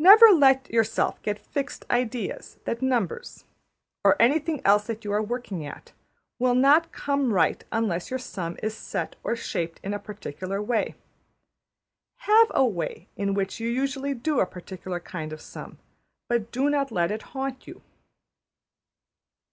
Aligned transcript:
Never 0.00 0.30
let 0.32 0.68
yourself 0.68 1.22
get 1.22 1.38
fixed 1.38 1.84
ideas 1.88 2.58
that 2.64 2.82
numbers 2.82 3.44
(or 4.02 4.20
anything 4.20 4.60
else 4.64 4.88
that 4.88 5.04
you 5.04 5.12
are 5.12 5.22
working 5.22 5.64
at) 5.64 5.92
will 6.40 6.56
not 6.56 6.90
come 6.90 7.32
right 7.32 7.62
unless 7.70 8.10
your 8.10 8.18
sum 8.18 8.56
is 8.64 8.76
set 8.76 9.14
or 9.22 9.36
shaped 9.36 9.78
in 9.84 9.94
a 9.94 10.00
particular 10.00 10.60
way. 10.60 10.96
Have 12.22 12.50
a 12.52 12.66
way 12.66 13.06
in 13.14 13.34
which 13.34 13.60
you 13.60 13.68
usually 13.68 14.12
do 14.12 14.40
a 14.40 14.44
particular 14.44 14.98
kind 14.98 15.32
of 15.32 15.40
sum, 15.40 15.78
but 16.28 16.50
do 16.50 16.68
not 16.68 16.90
let 16.90 17.12
it 17.12 17.22
haunt 17.30 17.68
you. 17.68 17.82